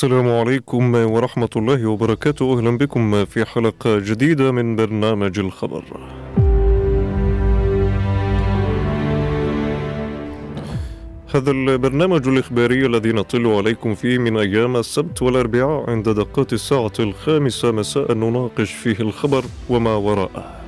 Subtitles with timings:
[0.00, 2.58] السلام عليكم ورحمة الله وبركاته.
[2.58, 5.84] أهلا بكم في حلقة جديدة من برنامج الخبر.
[11.34, 17.72] هذا البرنامج الإخباري الذي نطل عليكم فيه من أيام السبت والأربعاء عند دقات الساعة الخامسة
[17.72, 20.60] مساء نناقش فيه الخبر وما وراءه.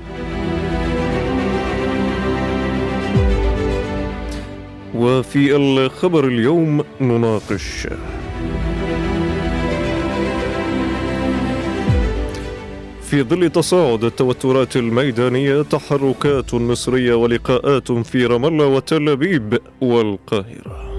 [4.95, 7.89] وفي الخبر اليوم نناقش
[13.13, 20.93] في ظل تصاعد التوترات الميدانية تحركات مصرية ولقاءات في رام الله وتل أبيب والقاهرة.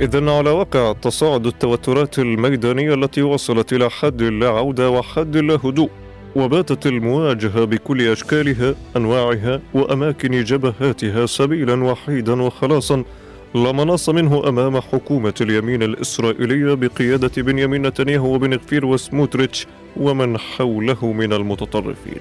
[0.00, 5.90] إذا على واقع تصاعد التوترات الميدانية التي وصلت إلى حد لا عودة وحد لا هدوء
[6.36, 13.04] وباتت المواجهة بكل أشكالها أنواعها وأماكن جبهاتها سبيلا وحيدا وخلاصا.
[13.54, 21.12] لا مناص منه أمام حكومة اليمين الإسرائيلية بقيادة بنيامين نتنياهو وبن غفير وسموتريتش ومن حوله
[21.12, 22.20] من المتطرفين.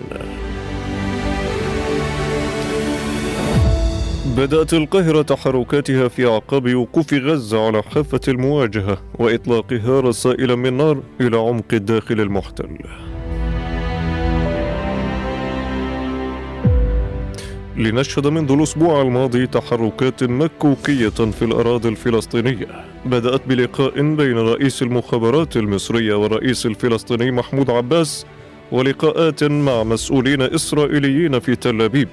[4.38, 11.38] بدأت القاهرة تحركاتها في أعقاب وقوف غزة على حافة المواجهة وإطلاقها رسائل من نار إلى
[11.38, 12.70] عمق الداخل المحتل.
[17.78, 22.68] لنشهد منذ الأسبوع الماضي تحركات مكوكية في الأراضي الفلسطينية.
[23.06, 28.26] بدأت بلقاء بين رئيس المخابرات المصرية والرئيس الفلسطيني محمود عباس
[28.72, 32.08] ولقاءات مع مسؤولين إسرائيليين في تل أبيب.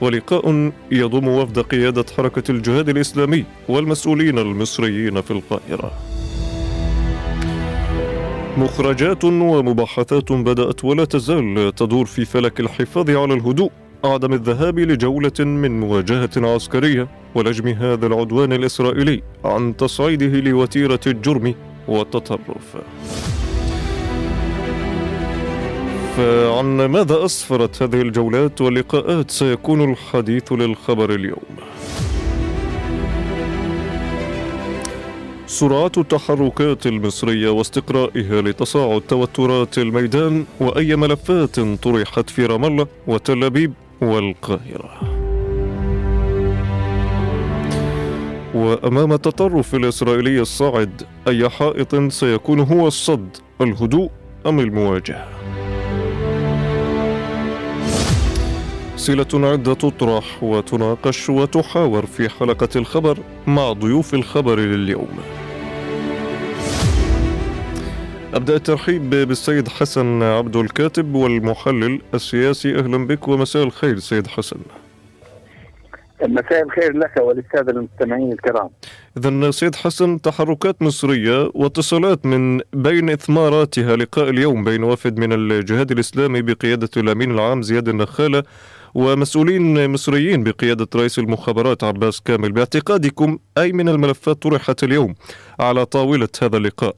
[0.00, 5.92] ولقاء يضم وفد قيادة حركة الجهاد الإسلامي والمسؤولين المصريين في القاهرة.
[8.56, 13.70] مخرجات ومباحثات بدأت ولا تزال تدور في فلك الحفاظ على الهدوء
[14.04, 21.54] عدم الذهاب لجولة من مواجهة عسكرية ولجم هذا العدوان الإسرائيلي عن تصعيده لوتيرة الجرم
[21.88, 22.76] والتطرف.
[26.16, 31.56] فعن ماذا أسفرت هذه الجولات واللقاءات سيكون الحديث للخبر اليوم.
[35.46, 43.72] سرعة التحركات المصرية واستقرائها لتصاعد توترات الميدان وأي ملفات طرحت في رام الله وتل أبيب
[44.00, 45.00] والقاهرة.
[48.54, 54.10] وأمام التطرف الإسرائيلي الصاعد أي حائط سيكون هو الصد الهدوء
[54.46, 55.28] أم المواجهة؟
[58.94, 65.18] أسئلة عدة تطرح وتناقش وتحاور في حلقة الخبر مع ضيوف الخبر لليوم.
[68.34, 72.78] أبدأ الترحيب بالسيد حسن عبد الكاتب والمحلل السياسي.
[72.78, 74.56] أهلا بك ومساء الخير سيد حسن.
[76.22, 78.70] مساء الخير لك وللسادة المستمعين الكرام.
[79.16, 85.90] إذا سيد حسن تحركات مصرية واتصالات من بين إثماراتها لقاء اليوم بين وفد من الجهاد
[85.90, 88.42] الإسلامي بقيادة الأمين العام زياد النخالة
[88.94, 92.52] ومسؤولين مصريين بقيادة رئيس المخابرات عباس كامل.
[92.52, 95.14] باعتقادكم أي من الملفات طرحت اليوم
[95.60, 96.96] على طاولة هذا اللقاء؟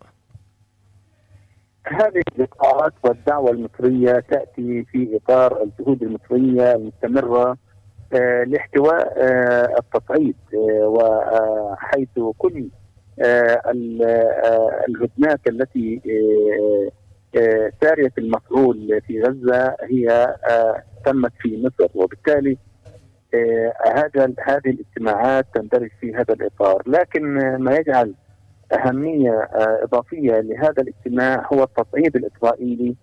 [1.88, 7.56] هذه اللقاءات والدعوة المصرية تأتي في إطار الجهود المصرية المستمرة
[8.12, 12.08] آه لاحتواء آه التصعيد آه وحيث
[12.38, 12.68] كل
[14.88, 16.00] الهجمات التي
[17.82, 20.36] سارية المفعول في غزة هي
[21.04, 21.90] تمت في مصر.
[21.94, 22.58] وبالتالي
[23.94, 26.82] هذا هذه الاجتماعات تندرج في هذا الإطار.
[26.86, 27.22] لكن
[27.58, 28.14] ما يجعل
[28.72, 29.48] أهمية
[29.82, 32.96] إضافية لهذا الاجتماع هو التصعيد الإسرائيلي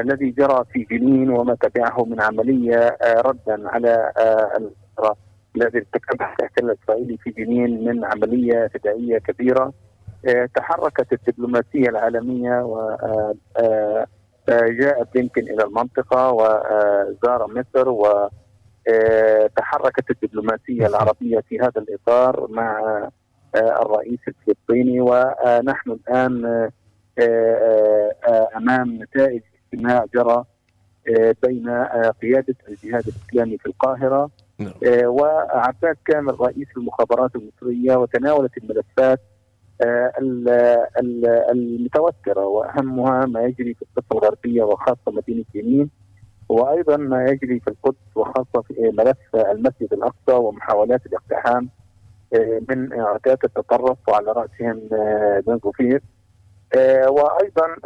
[0.00, 4.12] الذي جرى في جنين وما تبعه من عملية ردا على
[5.56, 9.72] الذي ارتكبها الاحتلال الإسرائيلي في جنين من عملية فدائية كبيرة
[10.54, 12.62] تحركت الدبلوماسية العالمية
[14.48, 17.88] وجاء بلينكن إلى المنطقة وزار مصر
[18.88, 22.80] وتحركت الدبلوماسية العربية في هذا الإطار مع
[23.56, 26.70] الرئيس الفلسطيني ونحن الآن
[28.56, 30.44] أمام نتائج اجتماع جرى
[31.42, 31.70] بين
[32.22, 34.72] قيادة الجهاد الإسلامي في القاهرة نعم.
[34.86, 39.20] آه، وعباس كامل رئيس المخابرات المصرية وتناولت الملفات
[39.86, 40.48] آه، ال-
[40.98, 45.90] ال- المتوترة وأهمها ما يجري في الضفه الغربية وخاصة مدينة يمين
[46.48, 49.16] وأيضا ما يجري في القدس وخاصة في ملف
[49.50, 51.81] المسجد الأقصى ومحاولات الاقتحام آه،
[52.68, 56.02] من عتاة التطرف وعلى رأسهم آه، بن غفير.
[56.76, 57.76] آه، وأيضا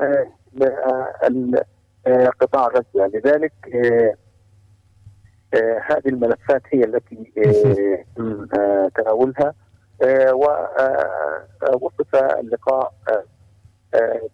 [2.07, 3.07] آه، قطاع غزة.
[3.07, 3.53] لذلك
[5.87, 7.33] هذه الملفات هي التي
[8.17, 8.47] تم
[8.95, 9.55] تناولها.
[10.33, 12.93] ووصف اللقاء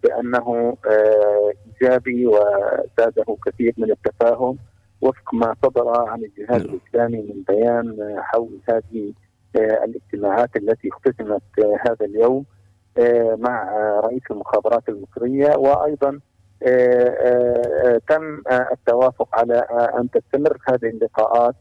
[0.03, 4.57] بأنه آه، إيجابي وزاده كثير من التفاهم.
[5.01, 6.75] وفق ما صدر عن الجهاز نعم.
[6.75, 9.13] الإسلامي من بيان حول هذه
[9.55, 12.45] الاجتماعات التي اختتمت آه، هذا اليوم
[12.97, 16.19] آه، مع آه، رئيس المخابرات المصرية وأيضا
[16.63, 21.55] آه، آه، آه، تم آه، التوافق على آه، أن تستمر هذه اللقاءات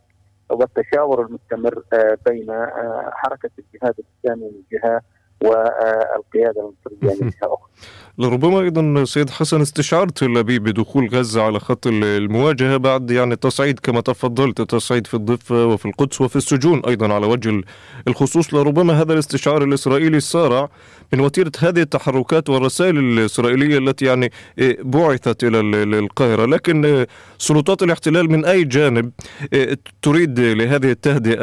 [0.51, 5.01] والتشاور المستمر آه، بين آه، حركة الجهاد الإسلامي من جهة
[5.45, 7.71] والقياده المصرية من جهة أخرى.
[8.19, 13.79] لربما أيضا سيد حسن استشعار تل ابيب بدخول غزة على خط المواجهة بعد يعني تصعيد
[13.81, 17.61] كما تفضلت تصعيد في الضفة وفي القدس وفي السجون أيضا على وجه
[18.09, 18.55] الخصوص.
[18.55, 20.69] لربما هذا الاستشعار الإسرائيلي سارع
[21.13, 26.47] من وتيرة هذه التحركات والرسائل الإسرائيلية التي يعني إيه، بعثت إلى ال- ال- القاهرة.
[26.47, 27.07] لكن إيه،
[27.39, 29.11] سلطات الاحتلال من أي جانب
[29.53, 31.43] إيه، تريد لهذه التهدئة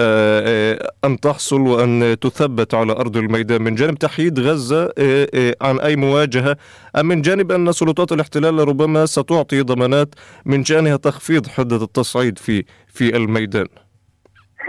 [1.06, 4.94] أن تحصل وأن تثبت على أرض الميدان من جانب تحييد غزة
[5.62, 6.58] عن أي مواجهة
[7.04, 10.16] من جانب أن سلطات الاحتلال ربما ستعطي ضمانات
[10.46, 13.68] من شأنها تخفيض حدة التصعيد في في الميدان.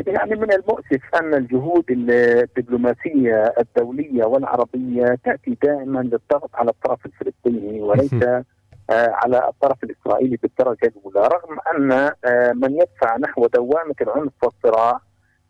[0.06, 8.12] يعني من المؤسف أن الجهود الدبلوماسية الدولية والعربية تأتي دائما للضغط على الطرف الفلسطيني وليس
[8.22, 8.44] آه،
[8.90, 11.92] على الطرف الإسرائيلي بالدرجة الأولى، رغم أن
[12.24, 15.00] آه، من يدفع نحو دوامة العنف والصراع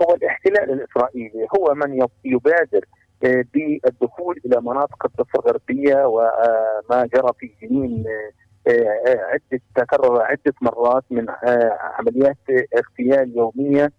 [0.03, 2.85] هو الاحتلال الإسرائيلي، هو من يب- يبادر
[3.23, 8.05] بالدخول إلى مناطق الضفة الغربية وما جرى في جنين
[8.69, 12.37] آه، آه، عدة تكرر عدة مرات من آه، عمليات
[12.77, 13.93] اغتيال يومية.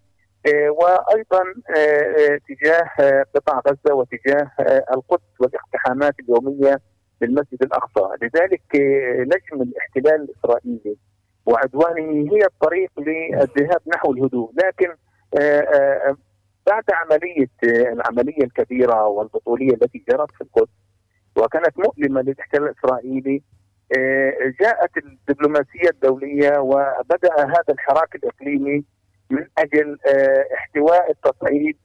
[0.47, 1.41] آه، وأيضا
[1.77, 6.79] آه، آه، تجاه آه، قطاع غزة وتجاه آه، القدس والاقتحامات اليومية
[7.21, 10.97] للمسجد الأقصى، لذلك آه، نجم الاحتلال الإسرائيلي
[11.45, 14.95] وعدوانه هي الطريق للذهاب نحو الهدوء، لكن
[15.39, 16.17] آه، آه،
[16.87, 17.49] بعد عملية
[17.93, 20.71] العملية الكبيرة والبطولية التي جرت في القدس
[21.35, 23.41] وكانت مؤلمة للإحتلال الإسرائيلي
[23.97, 28.83] آه، جاءت الدبلوماسية الدولية وبدأ هذا الحراك الإقليمي
[29.29, 31.77] من أجل آه، احتواء التصعيد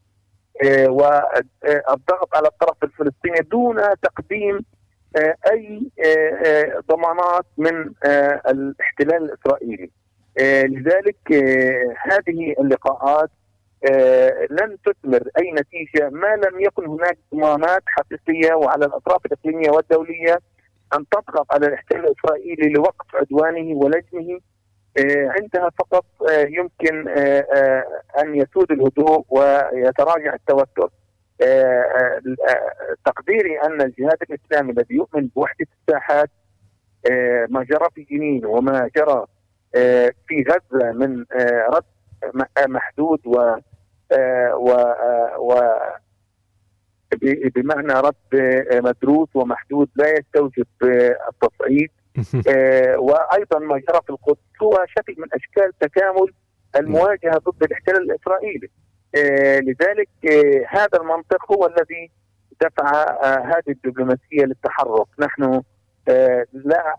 [0.65, 4.61] آه، والضغط على الطرف الفلسطيني دون تقديم
[5.53, 5.91] أي
[6.91, 7.93] ضمانات من
[8.47, 9.91] الاحتلال الإسرائيلي.
[10.65, 11.33] لذلك
[12.03, 13.31] هذه اللقاءات
[14.51, 20.39] لن تثمر أي نتيجة ما لم يكن هناك ضمانات حقيقية وعلى الأطراف الإقليمية والدولية
[20.95, 24.41] أن تضغط على الاحتلال الإسرائيلي لوقف عدوانه ولجمه
[24.99, 27.85] آه، عندها فقط آه، يمكن آه، آه،
[28.23, 30.91] أن يسود الهدوء ويتراجع التوتر.
[31.43, 36.31] آه، آه، آه، تقديري أن الجهاد الإسلامي الذي يؤمن بوحدة الساحات
[37.11, 39.27] آه، ما جرى في جنين وما جرى
[39.75, 41.85] آه، في غزة من آه، رد
[42.69, 43.57] محدود و
[44.13, 45.79] آه، و آه، و
[47.55, 48.17] بمعنى رد
[48.73, 50.67] مدروس ومحدود لا يستوجب
[51.29, 51.91] التصعيد.
[52.49, 56.33] آه، وأيضا ما جرى في القدس هو شكل من أشكال تكامل
[56.77, 58.69] المواجهة ضد الاحتلال الإسرائيلي.
[59.61, 60.09] لذلك
[60.69, 62.11] هذا المنطق هو الذي
[62.61, 65.63] دفع هذه الدبلوماسية للتحرك، نحن
[66.53, 66.97] لا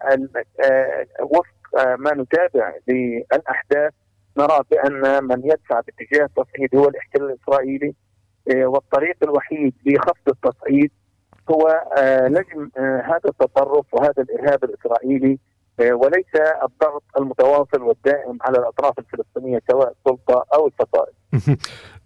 [1.21, 3.93] وفق ما نتابع للأحداث
[4.37, 7.93] نرى بأن من يدفع باتجاه التصعيد هو الاحتلال الإسرائيلي
[8.55, 10.91] آه، والطريق الوحيد لخفض التصعيد
[11.51, 11.67] هو
[11.97, 15.39] آه، لجم آه، هذا التطرف وهذا الإرهاب الإسرائيلي
[15.79, 16.25] آه، وليس
[16.63, 21.13] الضغط المتواصل والدائم على الأطراف الفلسطينية سواء السلطة أو الفصائل.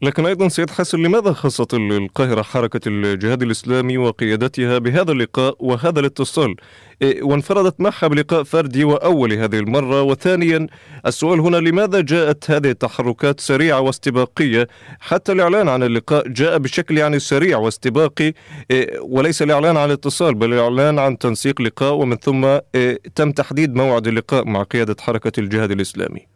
[0.05, 5.99] لكن أيضا سيد حسن لماذا خصت ال- القاهرة حركه الجهاد الإسلامي وقيادتها بهذا اللقاء وهذا
[5.99, 6.55] الاتصال
[7.01, 10.01] وانفردت معها بلقاء فردي وأول هذه المرة.
[10.01, 10.67] وثانيا
[11.05, 14.67] السؤال هنا لماذا جاءت هذه التحركات سريعة واستباقية؟
[14.99, 18.33] حتى الإعلان عن اللقاء جاء بشكل يعني سريع واستباقي
[18.71, 21.93] إيه، وليس الإعلان عن اتصال بل الإعلان عن تنسيق لقاء.
[21.93, 26.27] ومن ثم إيه، تم تحديد موعد اللقاء مع قيادة حركة الجهاد الإسلامي.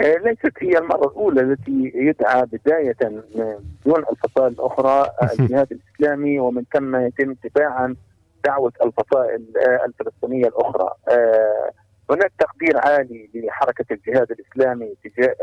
[0.00, 3.54] آه، ليست هي المرة الأولى التي يدعى بداية من
[3.86, 7.96] دون الفصائل الأخرى آه، الجهاد الإسلامي ومن ثم يتم تباعا
[8.44, 10.90] دعوة الفصائل آه، الفلسطينية الأخرى.
[11.08, 11.70] آه،
[12.10, 15.36] هناك تقدير عالي لحركة الجهاد الإسلامي تجاه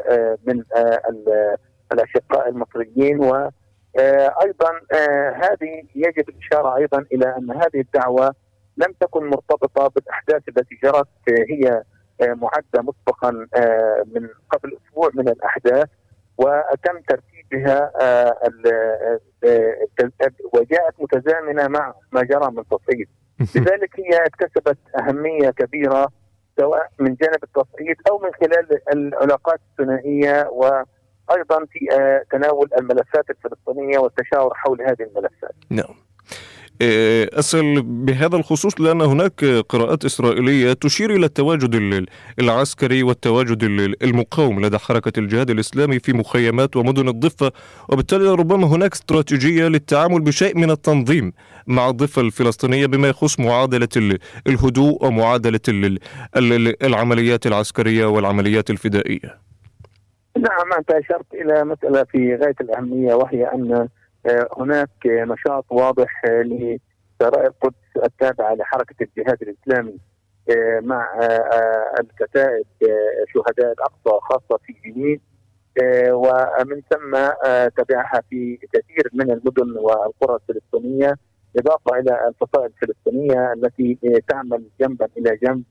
[0.46, 1.58] من آه،
[1.92, 3.50] الأشقاء المصريين و
[4.44, 4.72] أيضا
[5.36, 8.36] هذه يجب الإشارة أيضا إلى أن هذه الدعوة
[8.78, 11.84] لم تكن مرتبطة بالأحداث التي جرت هي
[12.22, 13.32] معدة مسبقا
[14.06, 15.90] من قبل أسبوع من الأحداث
[16.38, 17.00] وتم
[17.52, 17.92] ترتيبها
[20.54, 23.08] وجاءت متزامنة مع ما جرى من تصعيد
[23.56, 26.08] لذلك هي اكتسبت أهمية كبيرة
[26.60, 33.98] سواء من جانب التصعيد أو من خلال العلاقات الثنائية وأيضا في آه، تناول الملفات الفلسطينية
[34.00, 35.56] والتشاور حول هذه الملفات.
[35.70, 36.07] نعم.
[36.82, 42.06] آه، أسأل بهذا الخصوص لأن هناك قراءات إسرائيلية تشير إلى التواجد
[42.40, 43.64] العسكري والتواجد
[44.04, 47.52] المقاوم لدى حركة الجهاد الإسلامي في مخيمات ومدن الضفة
[47.90, 51.34] وبالتالي ربما هناك استراتيجية للتعامل بشيء من التنظيم
[51.68, 54.18] مع الضفة الفلسطينية بما يخص معادلة
[54.48, 55.60] الهدوء ومعادلة
[56.84, 59.48] العمليات العسكرية والعمليات الفدائية.
[60.38, 63.88] نعم أنت أشرت إلى مسألة في غاية الأهمية وهي أن آه،
[64.58, 69.98] هناك نشاط واضح لسراء القدس التابعة لحركة الجهاد الإسلامي
[70.50, 72.66] آه، مع آه، الكتائب
[73.34, 75.20] شهداء الأقصى خاصة في جنين
[76.12, 77.12] ومن ثم
[77.78, 81.16] تبعها في كثير من المدن والقرى الفلسطينية
[81.58, 85.64] إضافة إلى الفصائل الفلسطينية التي تعمل جنبا إلى جنب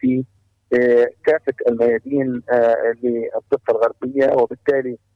[0.00, 0.24] في
[1.26, 2.42] كافة الميادين
[3.02, 5.13] للضفة الغربية وبالتالي آه، آه،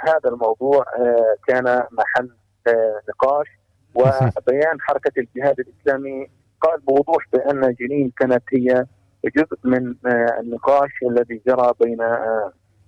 [0.00, 2.30] هذا الموضوع آه، كان محل
[3.08, 3.46] نقاش.
[3.94, 8.86] وبيان حركة الجهاد الإسلامي قال بوضوح بأن جنين كانت هي
[9.36, 9.94] جزء من
[10.40, 11.98] النقاش الذي جرى بين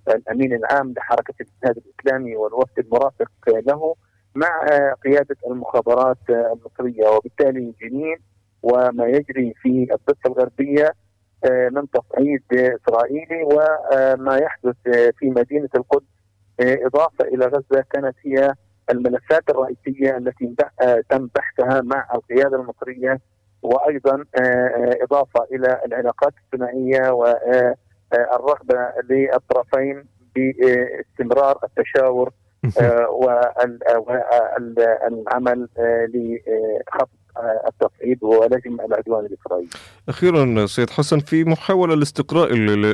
[0.07, 3.95] الأمين العام لحركة الجهاد الإسلامي والوفد المرافق له
[4.35, 4.65] مع
[5.05, 7.07] قيادة المخابرات المصرية.
[7.09, 8.17] وبالتالي جنين
[8.63, 11.06] وما يجري في الضفة الغربية آه،
[11.45, 14.75] من تصعيد إسرائيلي وما يحدث
[15.19, 16.17] في مدينة القدس
[16.59, 18.53] آه، إضافة إلى غزة كانت هي
[18.91, 23.19] الملفات الرئيسية التي آه، تم بحثها مع القيادة المصرية
[23.61, 24.25] وأيضا
[25.03, 32.31] إضافة إلى العلاقات الثنائية والرغبه للطرفين باستمرار التشاور
[34.29, 35.67] والعمل
[36.13, 37.07] لخفض
[37.67, 39.69] التصعيد ولجم العدوان الإسرائيلي.
[40.09, 42.49] أخيرا سيد حسن في محاولة لاستقراء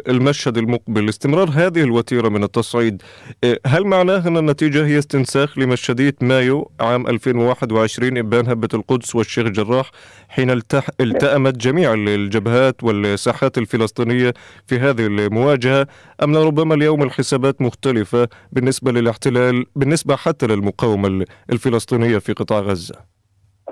[0.09, 3.01] المشهد المقبل استمرار هذه الوتيرة من التصعيد
[3.43, 9.47] إيه، هل معناه أن النتيجة هي استنساخ لمشهدية مايو عام 2021 إبان هبة القدس والشيخ
[9.47, 9.91] جراح
[10.29, 10.61] حين
[11.01, 14.33] التأمت جميع الجبهات والساحات الفلسطينية
[14.67, 15.87] في هذه المواجهة
[16.23, 23.12] أم ربما اليوم الحسابات مختلفة بالنسبة للاحتلال بالنسبة حتى للمقاومة الفلسطينية في قطاع غزة؟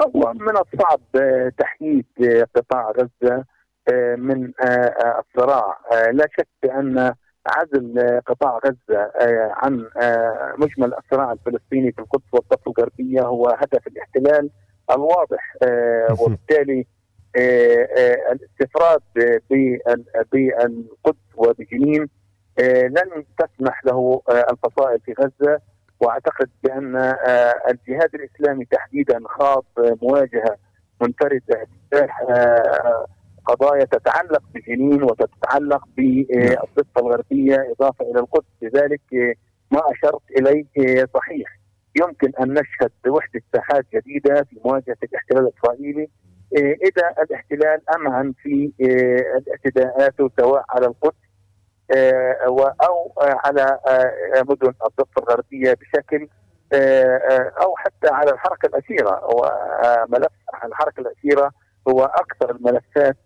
[0.02, 1.02] هو من الصعب
[1.58, 2.06] تحييد
[2.56, 3.46] قطاع غزة
[3.90, 5.78] آه، من آه، الصراع.
[5.92, 7.14] آه، لا شك بان
[7.48, 9.12] عزل قطاع غزة
[9.58, 9.90] عن
[10.58, 14.50] مجمل الصراع الفلسطيني في القدس والضفة الغربية هو هدف الاحتلال
[14.92, 15.56] الواضح
[16.22, 16.86] وبالتالي
[18.32, 19.02] الاستفراد
[20.32, 22.10] بالقدس وبجنين
[22.68, 25.60] لن تسمح له الفصائل في غزة.
[26.02, 29.66] واعتقد بأن آه، الجهاد الإسلامي تحديدا خاض
[30.02, 30.58] مواجهة
[31.02, 33.06] منفردة تجاه آه،
[33.46, 39.34] قضايا تتعلق بجنين وتتعلق بالضفه الغربية إضافة إلى القدس لذلك آه،
[39.72, 40.66] ما أشرت إليه
[41.14, 41.58] صحيح.
[42.02, 46.10] يمكن أن نشهد وحده ساحات جديدة في مواجهة الاحتلال الإسرائيلي.
[46.58, 48.72] إذا الاحتلال امعن في
[49.52, 51.31] اعتداءاته سواء على القدس آه،
[51.94, 56.28] أو على آه، مدن الضفة الغربية بشكل
[56.74, 59.26] آه، أو حتى على الحركة الأسيرة.
[59.26, 60.32] وملف
[60.64, 61.52] الحركة الأسيرة
[61.88, 63.18] هو أكثر الملفات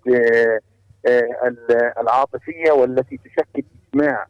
[1.97, 4.27] العاطفية والتي تشكل إجماع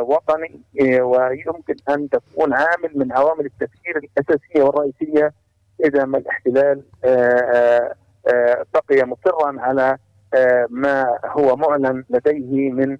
[0.00, 0.62] وطني
[1.00, 5.32] ويمكن أن تكون عامل من عوامل التفكير الأساسية والرئيسية
[5.84, 6.82] إذا ما الاحتلال
[8.74, 9.98] بقي مصرا على
[10.70, 12.98] ما هو معلن لديه من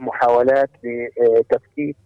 [0.00, 1.96] محاولات لتفكيك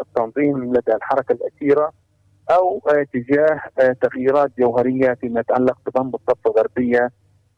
[0.00, 1.92] التنظيم لدى الحركة الأسيرة
[2.50, 2.80] أو
[3.14, 3.60] تجاه
[4.00, 7.10] تغييرات جوهرية فيما يتعلق بضم الضفه الغربية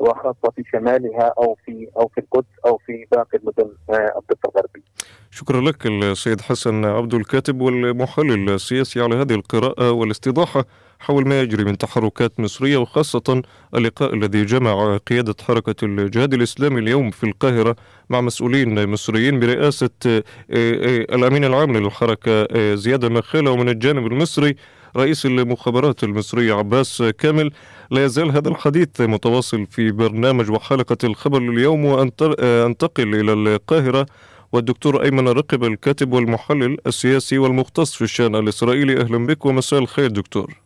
[0.05, 4.83] وخاصة في شمالها أو في أو في القدس أو في باقي المدن الضفة الغربية.
[5.31, 10.65] شكرا لك السيد حسن عبد الكاتب والمحلل السياسي على هذه القراءة والاستيضاحه
[11.05, 13.43] حول ما يجري من تحركات مصرية وخاصة
[13.75, 17.77] اللقاء الذي جمع قيادة حركة الجهاد الإسلامي اليوم في القاهرة
[18.11, 24.57] مع مسؤولين مصريين برئاسة آه، آه، الأمين العام للحركة آه، زياد مخيلة ومن الجانب المصري
[24.97, 27.51] رئيس المخابرات المصرية عباس كامل.
[27.91, 34.07] لا يزال هذا الحديث متواصل في برنامج وحلقة الخبر اليوم وأنتقل إلى القاهرة.
[34.53, 40.64] والدكتور أيمن رقب الكاتب والمحلل السياسي والمختص في الشأن الإسرائيلي أهلا بك ومساء الخير دكتور.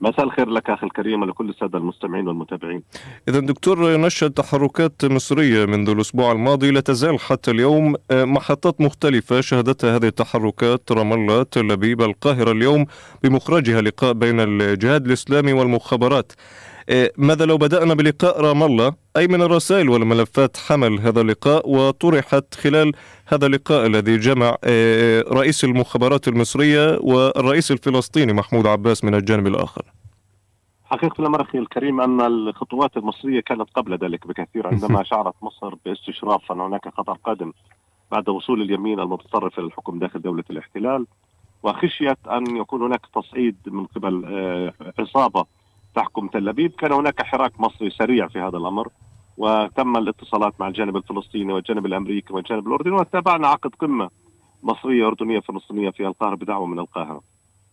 [0.00, 2.82] مساء الخير لك أخي الكريم ولكل السادة المستمعين والمتابعين.
[3.28, 9.40] اذا دكتور نشهد تحركات مصرية منذ الأسبوع الماضي لا تزال حتى اليوم آه، محطات مختلفة
[9.40, 12.86] شهدتها هذه التحركات رام الله تل أبيب القاهرة اليوم
[13.22, 16.32] بمخرجها لقاء بين الجهاد الإسلامي والمخابرات.
[16.90, 22.54] آه، ماذا لو بدأنا بلقاء رام الله؟ أي من الرسائل والملفات حمل هذا اللقاء وطرحت
[22.54, 22.92] خلال
[23.26, 29.82] هذا اللقاء الذي جمع آه، رئيس المخابرات المصرية والرئيس الفلسطيني محمود عباس من الجانب الآخر.
[30.84, 34.66] حقيقة الأمر أخي الكريم أن الخطوات المصرية كانت قبل ذلك بكثير.
[34.72, 37.52] عندما شعرت مصر باستشراف أن هناك خطر قادم
[38.12, 41.06] بعد وصول اليمين المتطرف إلى الحكم داخل دولة الاحتلال
[41.62, 45.57] وخشيت أن يكون هناك تصعيد من قبل آه، عصابة
[45.94, 46.70] تحكم تل أبيب.
[46.70, 48.88] كان هناك حراك مصري سريع في هذا الأمر
[49.36, 54.10] وتم الاتصالات مع الجانب الفلسطيني والجانب الأمريكي والجانب الأردني وتابعنا عقد قمة
[54.62, 57.22] مصرية أردنية فلسطينية في القاهرة بدعوة من القاهرة.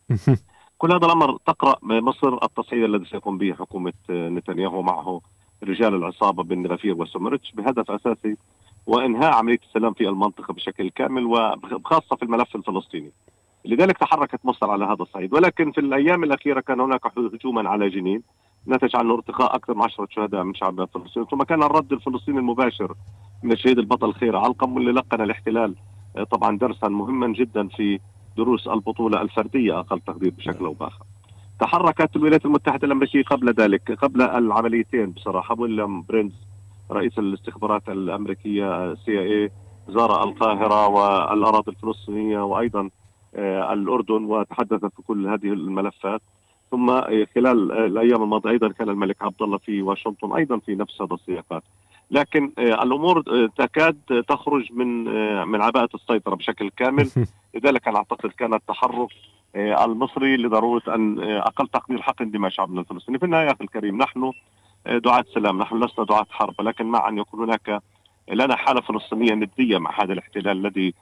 [0.77, 5.21] كل هذا الأمر تقرأ مصر التصعيد الذي سيقوم به حكومة نتنياهو معه
[5.63, 8.37] رجال العصابة بن غفير وسمرتش بهدف أساسي
[8.85, 13.11] وإنهاء عملية السلام في المنطقة بشكل كامل وخاصة في الملف الفلسطيني.
[13.65, 15.33] لذلك تحركت مصر على هذا الصعيد.
[15.33, 18.23] ولكن في الأيام الأخيرة كان هناك هجوما على جنين
[18.67, 21.25] نتج عنه ارتقاء أكثر من عشرة شهداء من شعب فلسطين.
[21.25, 22.93] ثم كان الرد الفلسطيني المباشر
[23.43, 25.75] من الشهيد البطل خيري علقم واللي لقن الاحتلال
[26.17, 27.99] آه، طبعا درسا مهما جدا في
[28.37, 31.05] دروس البطولة الفردية أقل تقدير بشكل أو بآخر.
[31.59, 35.55] تحركت الولايات المتحدة الأمريكية قبل ذلك قبل العمليتين بصراحة.
[35.59, 36.33] ويليام بيرنز
[36.91, 39.51] رئيس الاستخبارات الأمريكية CI
[39.89, 42.89] زار القاهرة والأراضي الفلسطينية وأيضا آه،
[43.73, 46.21] الأردن وتحدث في كل هذه الملفات.
[46.71, 50.75] ثم آه، خلال آه، الأيام الماضية أيضا كان الملك عبد الله في واشنطن أيضا في
[50.75, 51.63] نفس هذا السياقات.
[52.11, 53.21] لكن الأمور
[53.57, 55.03] تكاد تخرج من
[55.47, 57.09] من عباءة السيطرة بشكل كامل.
[57.55, 59.09] لذلك أنا أعتقد كان التحرك
[59.55, 64.31] المصري لضرورة أن أقل تقدير حق اندماج شعبنا الفلسطيني في النهاية أخي الكريم نحن
[64.85, 66.53] دعاة سلام نحن لسنا دعاة حرب.
[66.59, 67.81] ولكن مع أن يكون هناك
[68.29, 70.93] لنا حالة فلسطينية ندية مع هذا الاحتلال الذي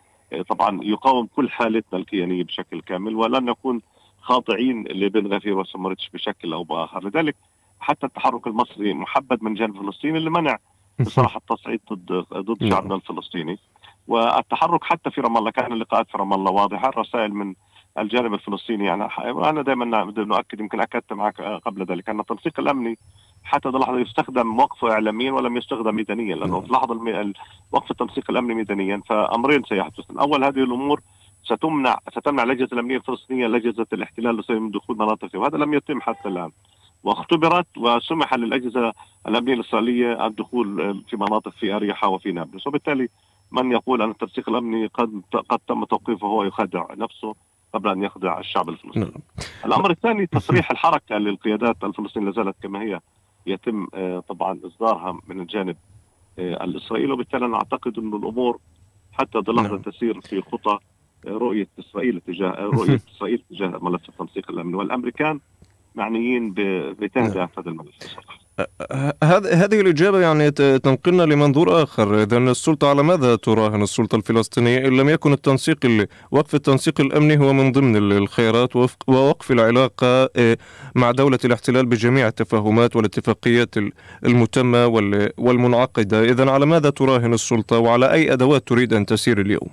[0.49, 3.81] طبعا يقاوم كل حالتنا الكيانية بشكل كامل ولن نكون
[4.21, 7.35] خاضعين لبن غفير وسمرتش بشكل أو بآخر لذلك
[7.79, 10.57] حتى التحرك المصري محبد من جانب فلسطين اللي منع
[10.99, 12.71] بصراحة التصعيد ضد ضد نعم.
[12.71, 13.59] شعبنا الفلسطيني
[14.07, 17.53] والتحرك حتى في رام الله كان اللقاءات في رام الله واضحة الرسائل من
[17.97, 19.07] الجانب الفلسطيني يعني.
[19.19, 19.85] أنا دائما
[20.17, 22.97] نؤكد يمكن أكدت معك قبل ذلك أن التنسيق الأمني
[23.43, 27.33] حتى هذه اللحظة يستخدم وقفه اعلاميا ولم يستخدم ميدانيا لأنه في اللحظه المي...
[27.71, 31.01] وقف التنسيق الأمني ميدانيا فأمرين سيحدثن، أول هذه الأمور
[31.43, 36.51] ستمنع ستمنع الاجهزه الأمنية الفلسطينية الاجهزه الاحتلال من دخول مناطق وهذا لم يتم حتى الآن.
[37.03, 38.93] واختبرت وسمح للأجهزة
[39.27, 42.67] الأمنية الإسرائيلية الدخول في مناطق في أريحا وفي نابلس.
[42.67, 43.09] وبالتالي
[43.51, 47.35] من يقول أن التنسيق الأمني قد قد تم توقيفه هو يخدع نفسه.
[47.73, 49.05] قبل أن يخدع الشعب الفلسطيني.
[49.05, 49.21] نعم.
[49.65, 52.99] الأمر الثاني تصريح الحركة للقيادات الفلسطينية لا زالت كما هي
[53.45, 55.77] يتم آه، طبعا إصدارها من الجانب
[56.39, 58.59] آه، الإسرائيلي وبالتالي أنا أعتقد انه الأمور
[59.11, 59.81] حتى لحظه نعم.
[59.81, 60.79] تسير في خطى
[61.27, 65.39] آه، رؤية إسرائيل تجاه رؤية إسرائيل تجاه ملف التنسيق الأمني والأمريكان
[65.95, 66.53] معنيين
[66.99, 67.49] بتهدئة نعم.
[67.57, 68.15] هذا الملف
[69.23, 72.21] هذه الإجابة يعني تنقلنا لمنظور آخر.
[72.21, 77.53] إذا السلطة على ماذا تراهن السلطة الفلسطينية إن لم يكن التنسيق وقف التنسيق الأمني هو
[77.53, 78.75] من ضمن الخيارات
[79.07, 80.57] ووقف العلاقة آه،
[80.95, 83.75] مع دولة الاحتلال بجميع التفاهمات والاتفاقيات
[84.25, 84.87] المتمة
[85.37, 86.23] والمنعقدة.
[86.23, 89.69] إذا على ماذا تراهن السلطة وعلى أي أدوات تريد أن تسير اليوم؟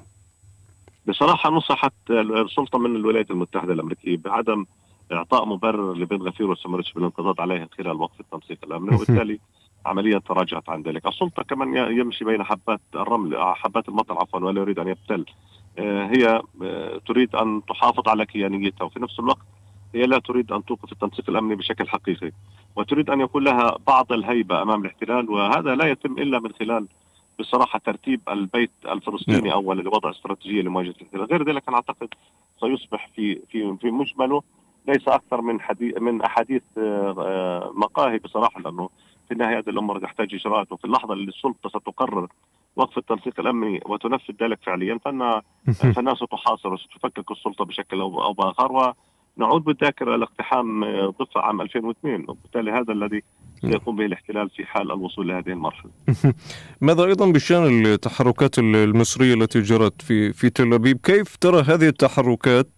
[1.08, 4.64] بصراحة نصحت السلطة من الولايات المتحدة الأمريكية بعدم
[5.12, 9.38] إعطاء مبرر لبن غفير وسمرتش بالانقضاض عليه خلال وقف التنسيق الامني وبالتالي
[9.86, 11.06] عملية تراجعت عن ذلك.
[11.06, 15.24] السلطة كمان يمشي بين حبات الرمل حبات المطر عفوا ولا يريد أن يبتل.
[15.78, 19.46] آه، هي آه، تريد أن تحافظ على كيانيتها وفي نفس الوقت
[19.94, 22.32] هي لا تريد أن توقف التنسيق الأمني بشكل حقيقي
[22.76, 26.86] وتريد أن يكون لها بعض الهيبة أمام الاحتلال وهذا لا يتم إلا من خلال
[27.38, 29.52] بصراحة ترتيب البيت الفلسطيني نعم.
[29.52, 31.24] أولا لوضع استراتيجية لمواجهة الاحتلال.
[31.24, 32.08] غير ذلك أنا أعتقد
[32.60, 34.42] سيصبح في في في مجمله
[34.88, 38.88] ليس أكثر من حديث من أحاديث آه، آه، مقاهي بصراحة لأنه
[39.28, 42.28] في النهاية هذه الأمور تحتاج إجراءات وفي اللحظة اللي السلطة ستقرر
[42.76, 45.40] وقف التنسيق الأمني وتنفذ ذلك فعليا فإن
[45.94, 48.94] فالناس ستحاصر وستفكك السلطة بشكل أو بآخر
[49.40, 53.22] نعود بالذاكرة لاقتحام ضفه عام 2002 وبالتالي هذا الذي
[53.60, 55.90] سيقوم به الاحتلال في حال الوصول لهذه المرحلة.
[56.80, 62.68] ماذا أيضا بشأن التحركات المصرية التي جرت في في تل أبيب، كيف ترى هذه التحركات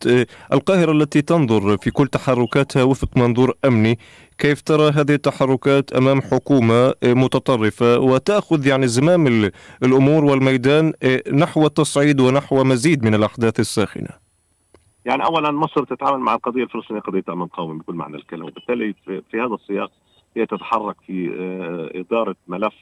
[0.52, 3.98] القاهرة التي تنظر في كل تحركاتها وفق منظور أمني،
[4.38, 9.50] كيف ترى هذه التحركات أمام حكومة متطرفة وتأخذ يعني زمام
[9.82, 10.92] الأمور والميدان
[11.32, 14.21] نحو التصعيد ونحو مزيد من الأحداث الساخنة؟
[15.04, 19.40] يعني اولا مصر تتعامل مع القضية الفلسطينية قضية آمن قومي بكل معنى الكلمة، وبالتالي في
[19.40, 19.92] هذا السياق
[20.36, 22.74] هي تتحرك في آه، إدارة ملف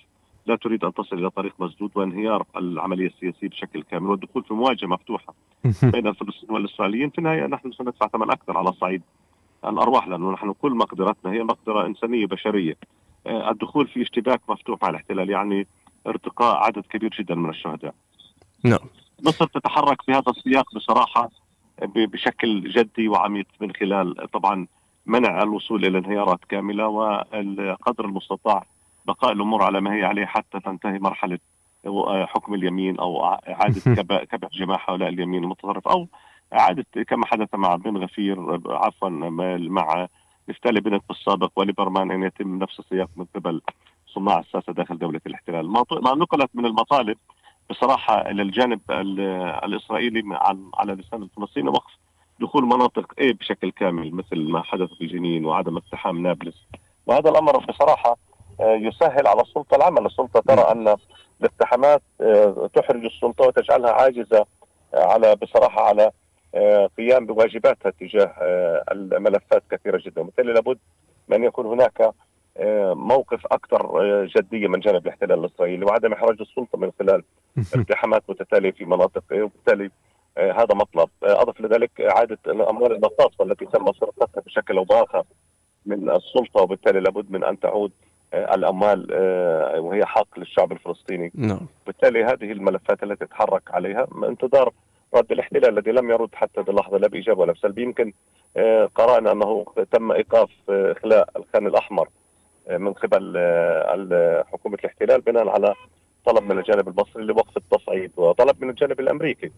[0.46, 4.86] لا تريد أن تصل إلى طريق مسدود وانهيار العملية السياسية بشكل كامل والدخول في مواجهة
[4.86, 7.10] مفتوحة بين الفلسطينيين والإسرائيليين.
[7.10, 9.02] في النهاية نحن سندفع ثمن أكثر على صعيد
[9.64, 12.76] الأرواح لأنه نحن كل مقدرتنا هي مقدرة إنسانية بشرية.
[13.26, 15.66] آه، الدخول في اشتباك مفتوح مع الاحتلال يعني
[16.06, 17.94] ارتقاء عدد كبير جدا من الشهداء.
[18.64, 18.88] نعم.
[19.26, 21.30] مصر تتحرك في هذا السياق بصراحة
[21.86, 24.66] بشكل جدي وعميق من خلال طبعا
[25.06, 28.66] منع الوصول إلى انهيارات كاملة والقدر المستطاع
[29.06, 31.38] بقاء الأمور على ما هي عليه حتى تنتهي مرحلة
[32.06, 36.08] حكم اليمين أو إعادة كبح جماح هؤلاء اليمين المتطرف أو
[36.58, 39.08] إعادة كما حدث مع بن غفير عفوا
[39.58, 40.06] مع
[40.48, 43.60] نفتالي بنت بالسابق وليبرمان أن يتم نفس السياق من قبل
[44.06, 45.72] صناع الساسة داخل دولة الاحتلال.
[45.72, 47.16] ما نقلت من المطالب
[47.70, 48.80] بصراحة للجانب
[49.64, 50.22] الإسرائيلي
[50.74, 51.92] على لسان الفلسطيني وقف
[52.40, 56.66] دخول مناطق إيه بشكل كامل مثل ما حدث في جنين وعدم اقتحام نابلس.
[57.06, 58.16] وهذا الأمر بصراحة
[58.60, 60.96] آه، يسهل على السلطة العمل، السلطة ترى أن
[61.40, 64.46] الاقتحامات آه، تحرج السلطة وتجعلها عاجزة
[64.94, 66.10] آه، على بصراحة على
[66.98, 68.34] قيام بواجباتها تجاه
[68.92, 70.78] الملفات كثيرة جدا، وبالتالي لابد
[71.28, 72.12] من يكون هناك
[72.94, 77.22] موقف أكثر جدية من جانب الاحتلال الإسرائيلي وعدم إحراج السلطة من خلال
[77.74, 79.90] اقتحامات متتالية في مناطق وبالتالي
[80.38, 81.08] آه، هذا مطلب.
[81.24, 85.24] آه، أضف لذلك إعادة الأموال المختصه التي تم سرقتها بشكل أو باخر
[85.86, 87.92] من السلطة وبالتالي لابد من أن تعود
[88.34, 89.06] آه، الأموال
[89.78, 91.32] وهي حق للشعب الفلسطيني.
[91.34, 91.60] نعم.
[91.86, 94.72] بالتالي هذه الملفات التي تحرك عليها انتظار
[95.14, 97.78] رد الاحتلال الذي لم يرد حتى هذه اللحظة لا بإيجاب ولا بسلب.
[97.78, 98.12] يمكن
[98.94, 102.08] قرأنا أنه تم إيقاف اخلاء الخان الأحمر
[102.70, 103.38] من قبل
[104.52, 105.74] حكومة الاحتلال بناء على
[106.26, 109.50] طلب من الجانب المصري لوقف التصعيد وطلب من الجانب الأمريكي.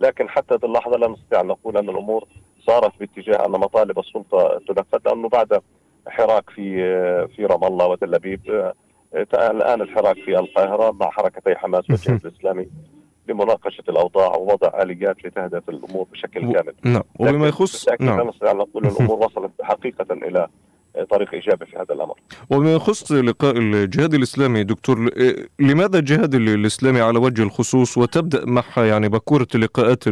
[0.00, 2.24] لكن حتى هذه اللحظة لا نستطيع أن نقول أن الأمور
[2.66, 5.60] صارت باتجاه أن مطالب السلطة تنفذ لأنه بعد
[6.08, 6.76] حراك في
[7.28, 8.72] في رام الله وتل أبيب
[9.34, 12.68] الآن الحراك في القاهرة مع حركتي حماس والجهاد الإسلامي
[13.28, 16.74] لمناقشة الأوضاع ووضع آليات لتهدف الأمور بشكل كامل.
[16.84, 17.02] نعم.
[17.18, 20.48] وبما يخص نعم لا نستطيع أن نقول الأمور وصلت حقيقة إلى
[21.10, 22.14] طريق إيجابي في هذا الأمر
[22.50, 25.10] وما يخص لقاء الجهاد الإسلامي دكتور
[25.58, 30.04] لماذا الجهاد الإسلامي على وجه الخصوص وتبدأ معها يعني بكورة اللقاءات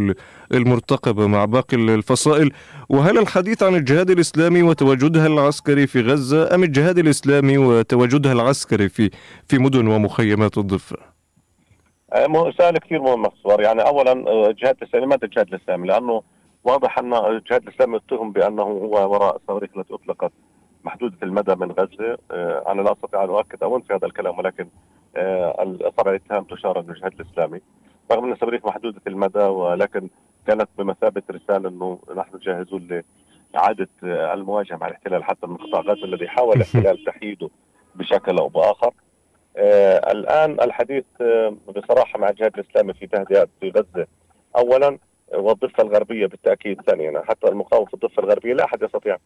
[0.52, 2.50] المرتقبة مع باقي الفصائل
[2.88, 9.10] وهل الحديث عن الجهاد الإسلامي وتواجدها العسكري في غزة أم الجهاد الإسلامي وتواجدها العسكري في
[9.48, 10.96] في مدن ومخيمات الضفة؟
[12.12, 14.12] أه، سؤال كثير مهم مخصور يعني اولا
[14.50, 16.22] الجهاد أه، الإسلامي ماذا الجهاد الإسلامي؟ لأنه
[16.64, 20.32] واضح أن الجهاد الإسلامي اتهم بأنه هو وراء الصواريخ التي أطلقت
[20.84, 22.18] محدودة المدى من غزة.
[22.30, 24.68] آه، أنا لا أستطيع أن أؤكد أو أنفي هذا الكلام ولكن
[25.16, 27.60] آه، طبعا الاتهام تشار للجهاد الإسلامي.
[28.12, 30.08] رغم أن الصواريخ محدودة المدى ولكن
[30.46, 33.02] كانت بمثابة رسالة أنه نحن جاهزون
[33.54, 37.50] لإعادة آه، المواجهة مع الاحتلال حتى من قطاع غزة الذي حاول الاحتلال تحييده
[37.94, 38.94] بشكل أو بآخر.
[40.10, 41.04] الآن الحديث
[41.76, 44.06] بصراحة مع الجهاد الإسلامي في تهدئات في غزة.
[44.56, 44.98] أولا
[45.34, 49.16] والضفة الغربية بالتأكيد ثانيا حتى المقاومة في الضفة الغربية لا أحد يستطيع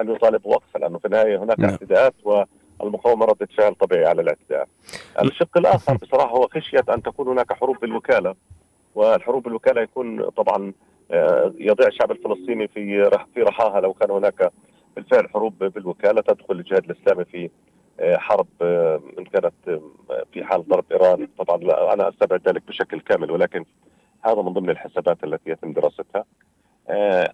[0.00, 1.70] أن يطالب بوقفه لأنه في النهاية هناك نعم.
[1.70, 2.14] اعتداءات
[2.80, 4.68] والمقاومة ردة فعل طبيعي على الاعتداء.
[5.22, 8.34] الشق الآخر بصراحة هو خشية أن تكون هناك حروب بالوكالة
[8.94, 10.72] والحروب بالوكالة يكون طبعا
[11.10, 14.52] آه، يضيع الشعب الفلسطيني في في رحاها لو كان هناك
[14.96, 17.50] بالفعل حروب بالوكالة تدخل الجهاد الإسلامي في
[18.00, 19.80] آه، حرب آه، إن كانت
[20.32, 21.56] في حال ضرب إيران طبعا
[21.94, 23.64] أنا أستبعد ذلك بشكل كامل ولكن
[24.24, 26.24] هذا من ضمن الحسابات التي يتم دراستها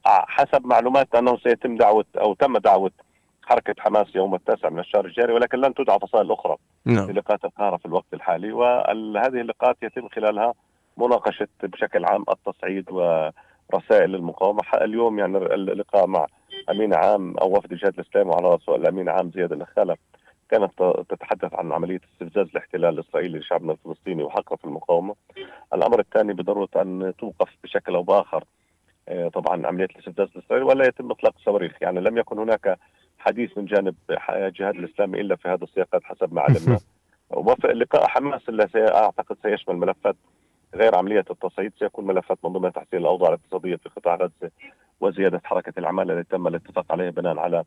[0.07, 2.91] حسب معلومات أنه سيتم دعوة أو تم دعوة
[3.43, 7.11] حركة حماس يوم التاسع من الشهر الجاري ولكن لن تدعى فصائل أخرى نعم.
[7.11, 10.55] للقاءات القاهره في الوقت الحالي وهذه اللقاءات يتم خلالها
[10.97, 16.27] مناقشة بشكل عام التصعيد ورسائل المقاومة اليوم يعني اللقاء مع
[16.71, 19.97] أمين عام أو وفد الجهاد الإسلامي وعلى راسه الأمين عام زياد النخاله
[20.51, 25.15] كانت تتحدث عن عملية استفزاز الاحتلال الإسرائيلي لشعبنا الفلسطيني وحقه في المقاومة.
[25.75, 28.45] الأمر الثاني بضروره أن توقف بشكل أو بآخر آه،
[29.35, 32.79] طبعا عملية الاستفزاز الإسرائيلي ولا يتم إطلاق صواريخ يعني لم يكن هناك
[33.19, 33.95] حديث من جانب
[34.31, 36.79] الجهاد الإسلامي إلا في هذا السياقات حسب ما علمنا.
[37.65, 40.17] لقاء حماس اللي أعتقد سيشمل ملفات
[40.75, 41.73] غير عملية التصعيد.
[41.79, 44.51] سيكون ملفات من ضمن تحسين الأوضاع الاقتصادية في قطاع غزة
[45.01, 47.65] وزيادة حركة العمالة التي تم الاتفاق عليها بناء على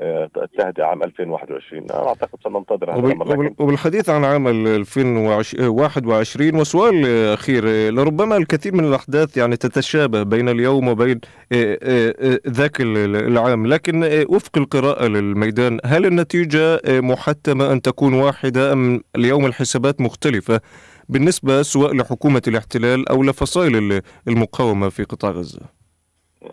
[0.00, 8.36] التهدئة عام 2021 أنا أعتقد سننتظر هذا الامر وبالحديث عن عام 2021 وسؤال أخير لربما
[8.36, 11.20] الكثير من الأحداث يعني تتشابه بين اليوم وبين
[11.52, 13.66] آه، آه، آه، ذاك العام.
[13.66, 20.60] لكن وفق القراءة للميدان هل النتيجة محتمة أن تكون واحدة أم اليوم الحسابات مختلفة
[21.08, 25.75] بالنسبة سواء لحكومة الاحتلال أو لفصائل المقاومة في قطاع غزة؟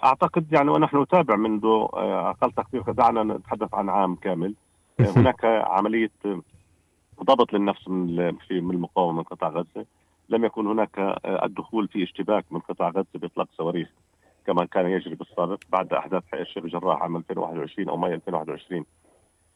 [0.03, 4.53] أعتقد يعني ونحن نتابع منذ آه، أقل تقدير دعنا نتحدث عن عام كامل.
[4.99, 6.11] آه، هناك عملية
[7.23, 9.85] ضبط للنفس من في من المقاومة من قطاع غزة.
[10.29, 13.89] لم يكن هناك آه، الدخول في اشتباك من قطاع غزة بإطلاق صواريخ
[14.47, 15.59] كما كان يجري بالسابق.
[15.69, 18.85] بعد أحداث حي الشيخ جراح عام 2021 أو ماي 2021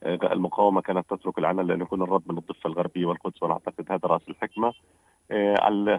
[0.04, 3.44] المقاومة كانت تترك العمل لأن يكون الرد من الضفة الغربية والقدس.
[3.44, 4.74] وأنا أعتقد هذا رأس الحكمة.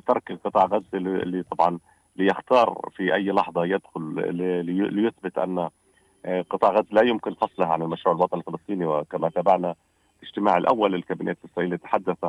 [0.06, 1.78] ترك قطاع غزة اللي طبعا
[2.18, 4.02] ليختار في أي لحظة يدخل
[4.94, 5.68] ليثبت أن
[6.24, 8.86] آه، قطاع غزة لا يمكن فصلها عن المشروع الوطني الفلسطيني.
[8.86, 9.74] وكما تابعنا
[10.22, 12.24] الاجتماع الأول للكابينت الإسرائيلي تحدث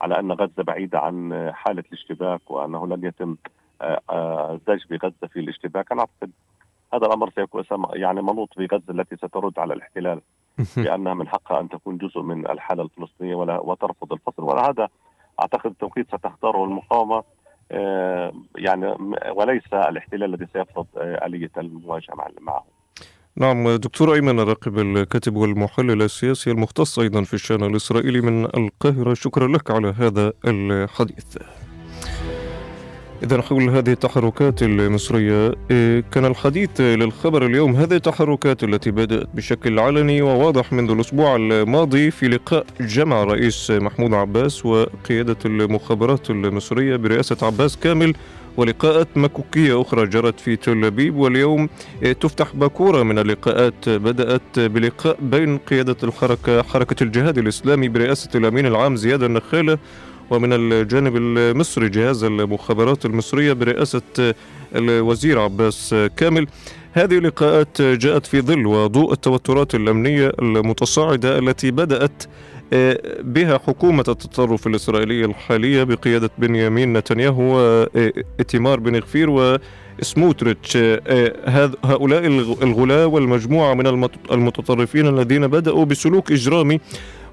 [0.00, 3.36] على أن غزة بعيدة عن حالة الاشتباك وأنه لن يتم
[3.82, 5.92] الزج آه، بغزة في الاشتباك.
[5.92, 6.30] أنا أعتقد
[6.94, 10.20] هذا الأمر سيكون يعني منوط بغزه التي سترد على الاحتلال
[10.76, 14.42] بأنها من حقها أن تكون جزء من الحالة الفلسطينية ولا وترفض الفصل.
[14.42, 14.88] وهذا
[15.40, 17.16] أعتقد التوقيت ستختاره المقاومة.
[17.16, 17.24] آه،
[18.56, 18.96] يعني
[19.30, 22.64] وليس الاحتلال الذي سيفرض آه، آلية المواجهة معه
[23.36, 29.14] نعم دكتور أيمن الراقب الكاتب والمحلل السياسي المختص أيضا في الشأن الإسرائيلي من القاهرة.
[29.14, 31.36] شكرا لك على هذا الحديث.
[33.22, 37.76] إذا حول هذه التحركات المصرية إيه، كان الحديث للخبر اليوم.
[37.76, 44.14] هذه التحركات التي بدأت بشكل علني وواضح منذ الأسبوع الماضي في لقاء جمع رئيس محمود
[44.14, 48.14] عباس وقيادة المخابرات المصرية برئاسة عباس كامل
[48.56, 51.16] ولقاءات مكوكية أخرى جرت في تل أبيب.
[51.16, 51.68] واليوم
[52.02, 53.88] إيه، تفتح باكورة من اللقاءات.
[53.88, 59.78] بدأت بلقاء بين قيادة الحركة حركة الجهاد الإسلامي برئاسة الأمين العام زياد النخالة
[60.30, 64.34] ومن الجانب المصري جهاز المخابرات المصرية برئاسة
[64.74, 66.46] الوزير عباس كامل.
[66.92, 72.22] هذه اللقاءات جاءت في ظل وضوء التوترات الأمنية المتصاعدة التي بدأت
[72.72, 79.58] آه، بها حكومة التطرف الإسرائيلية الحالية بقيادة بنيامين نتنياهو وإتمار بن غفير
[80.00, 82.26] وسموتريتش آه، هؤلاء
[82.62, 83.86] الغلاة والمجموعة من
[84.30, 86.80] المتطرفين الذين بدأوا بسلوك إجرامي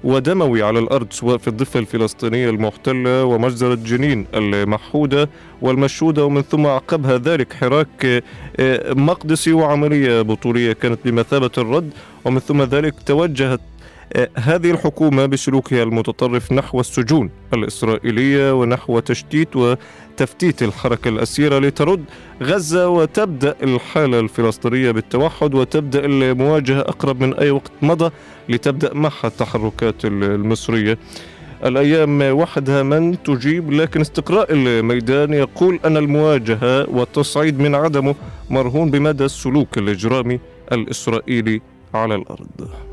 [0.04, 5.30] ودموي على الأرض سواء في الضفة الفلسطينية المحتلة ومجزرة جنين المحودة
[5.62, 8.22] والمشهودة ومن ثم عقبها ذلك حراك
[8.60, 11.90] آه، مقدسي وعملية بطولية كانت بمثابة الرد
[12.24, 13.60] ومن ثم ذلك توجهت
[14.36, 22.04] هذه الحكومة بسلوكها المتطرف نحو السجون الإسرائيلية ونحو تشتيت وتفتيت الحركة الأسيرة لترد
[22.42, 28.10] غزة وتبدأ الحالة الفلسطينية بالتوحد وتبدأ المواجهة أقرب من أي وقت مضى
[28.48, 30.98] لتبدأ معها التحركات المصرية.
[31.64, 38.14] الأيام وحدها من تجيب لكن استقراء الميدان يقول أن المواجهة والتصعيد من عدمه
[38.50, 40.40] مرهون بمدى السلوك الإجرامي
[40.72, 41.60] الإسرائيلي
[41.94, 42.83] على الأرض.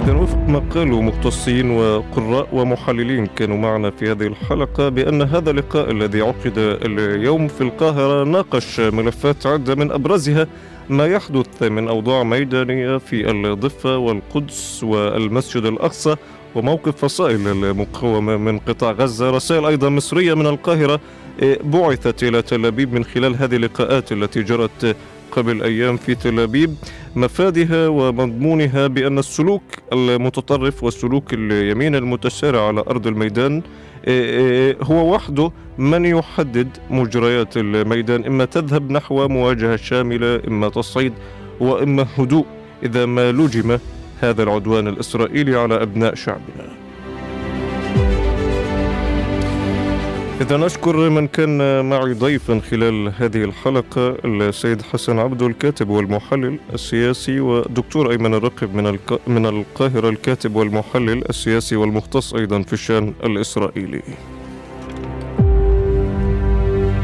[0.00, 5.90] إذا وفق ما قالوا مختصين وقراء ومحللين كانوا معنا في هذه الحلقة بأن هذا اللقاء
[5.90, 10.46] الذي عقد اليوم في القاهرة ناقش ملفات عدة من أبرزها
[10.88, 16.16] ما يحدث من أوضاع ميدانية في الضفة والقدس والمسجد الأقصى
[16.54, 19.30] وموقف فصائل المقاومة من قطاع غزة.
[19.30, 21.00] رسائل أيضا مصرية من القاهرة
[21.64, 24.96] بعثت إلى تل أبيب من خلال هذه اللقاءات التي جرت
[25.32, 26.74] قبل أيام في تل أبيب.
[27.16, 33.62] مفادها ومضمونها بأن السلوك المتطرف والسلوك اليمين المتسارع على أرض الميدان
[34.06, 41.12] إيه، إيه، هو وحده من يحدد مجريات الميدان إما تذهب نحو مواجهة شاملة إما تصعيد
[41.60, 42.46] وإما هدوء
[42.82, 43.78] إذا ما لجم
[44.20, 46.79] هذا العدوان الإسرائيلي على أبناء شعبنا.
[50.40, 57.40] إذا نشكر من كان معي ضيفا خلال هذه الحلقة السيد حسن عبدو الكاتب والمحلل السياسي
[57.40, 64.02] ودكتور أيمن الرقب من من القاهرة الكاتب والمحلل السياسي والمختص أيضا في الشأن الإسرائيلي.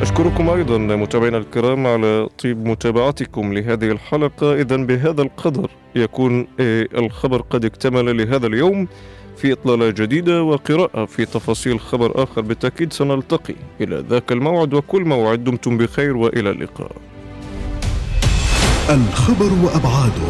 [0.03, 7.41] أشكركم أيضا متابعينا الكرام على طيب متابعتكم لهذه الحلقة إذا بهذا القدر يكون آه، الخبر
[7.41, 8.89] قد اكتمل لهذا اليوم
[9.37, 13.55] في إطلالة جديدة وقراءة في تفاصيل خبر آخر بالتأكيد سنلتقي.
[13.81, 16.93] إلى ذاك الموعد وكل موعد دمتم بخير وإلى اللقاء.
[18.91, 20.29] الخبر وأبعاده.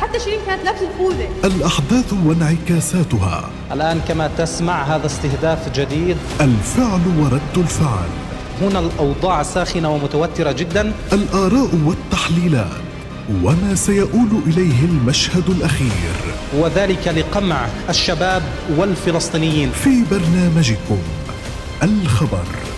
[0.00, 3.50] حتى شيرين كانت لابسة الخوذة الأحداث وانعكاساتها.
[3.72, 6.16] الآن كما تسمع هذا استهداف جديد.
[6.40, 8.08] الفعل ورد الفعل.
[8.62, 10.92] هنا الأوضاع ساخنة ومتوترة جدا.
[11.12, 12.93] الآراء والتحليلات.
[13.42, 16.14] وما سيؤول إليه المشهد الأخير.
[16.56, 18.42] وذلك لقمع الشباب
[18.76, 19.70] والفلسطينيين.
[19.70, 20.98] في برنامجكم
[21.82, 22.73] الخبر.